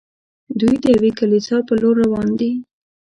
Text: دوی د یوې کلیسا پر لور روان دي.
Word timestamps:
دوی 0.59 0.75
د 0.83 0.85
یوې 0.95 1.11
کلیسا 1.19 1.57
پر 1.67 1.75
لور 1.81 1.95
روان 2.03 2.29
دي. 2.39 2.51